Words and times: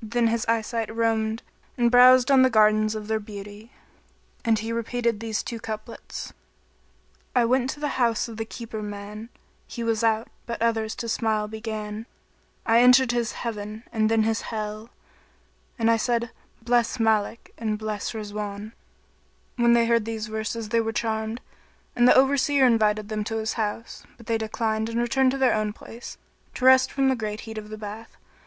Then 0.00 0.28
his 0.28 0.46
eye 0.48 0.62
sight 0.62 0.88
roamed 0.88 1.42
and 1.76 1.90
browsed 1.90 2.30
on 2.30 2.40
the 2.40 2.48
gardens 2.48 2.94
of 2.94 3.08
their 3.08 3.20
beauty 3.20 3.72
and 4.42 4.58
he 4.58 4.72
repeated 4.72 5.20
these 5.20 5.42
two 5.42 5.60
couplets, 5.60 6.32
"I 7.36 7.44
went 7.44 7.68
to 7.68 7.80
the 7.80 8.00
house 8.00 8.26
of 8.26 8.38
the 8.38 8.46
keeper 8.46 8.80
man; 8.80 9.28
* 9.48 9.66
He 9.76 9.84
was 9.84 10.02
out, 10.02 10.28
but 10.46 10.62
others 10.62 10.94
to 10.94 11.10
smile 11.10 11.46
began: 11.46 12.06
I 12.64 12.80
entered 12.80 13.12
his 13.12 13.34
Heaven[FN#23] 13.34 13.82
and 13.92 14.10
then 14.10 14.22
his 14.22 14.40
Hell;[FN#24] 14.40 14.88
* 15.30 15.78
And 15.78 15.90
I 15.90 15.98
said 15.98 16.30
'Bless 16.62 16.96
Málik[FN#25] 16.96 17.38
and 17.58 17.78
bless 17.78 18.12
Rizwán.' 18.12 18.62
"[FN#26] 18.68 18.72
When 19.56 19.72
they 19.74 19.84
heard 19.84 20.06
these 20.06 20.28
verses 20.28 20.70
they 20.70 20.80
were 20.80 20.90
charmed, 20.94 21.42
and 21.94 22.08
the 22.08 22.14
Over 22.14 22.38
seer 22.38 22.64
invited 22.66 23.10
them 23.10 23.24
to 23.24 23.36
his 23.36 23.52
house; 23.60 24.04
but 24.16 24.24
they 24.24 24.38
declined 24.38 24.88
and 24.88 24.98
returned 24.98 25.32
to 25.32 25.36
their 25.38 25.52
own 25.52 25.74
place, 25.74 26.16
to 26.54 26.64
rest 26.64 26.90
from 26.90 27.10
the 27.10 27.14
great 27.14 27.40
heat 27.40 27.58
of 27.58 27.68
the 27.68 27.76
bath. 27.76 28.16